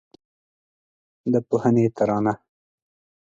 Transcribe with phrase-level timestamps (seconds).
[1.31, 2.33] د پوهنې ترانه